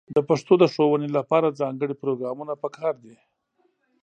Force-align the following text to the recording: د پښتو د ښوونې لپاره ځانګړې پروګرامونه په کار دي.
د 0.15 0.17
پښتو 0.29 0.53
د 0.59 0.63
ښوونې 0.73 1.09
لپاره 1.17 1.57
ځانګړې 1.59 1.95
پروګرامونه 2.01 2.53
په 2.61 2.67
کار 2.77 2.93
دي. 3.03 3.15